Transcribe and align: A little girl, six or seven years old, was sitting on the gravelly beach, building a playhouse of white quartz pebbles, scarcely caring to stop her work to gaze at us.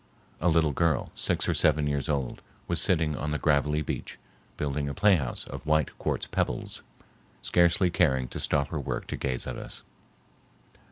A 0.39 0.47
little 0.49 0.71
girl, 0.71 1.11
six 1.13 1.47
or 1.47 1.53
seven 1.53 1.85
years 1.85 2.09
old, 2.09 2.41
was 2.67 2.81
sitting 2.81 3.15
on 3.15 3.29
the 3.29 3.37
gravelly 3.37 3.83
beach, 3.83 4.17
building 4.57 4.89
a 4.89 4.95
playhouse 4.95 5.45
of 5.45 5.63
white 5.63 5.95
quartz 5.99 6.25
pebbles, 6.25 6.81
scarcely 7.43 7.91
caring 7.91 8.27
to 8.29 8.39
stop 8.39 8.69
her 8.69 8.79
work 8.79 9.05
to 9.05 9.15
gaze 9.15 9.45
at 9.45 9.57
us. 9.59 9.83